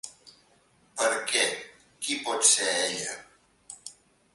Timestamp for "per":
1.01-1.11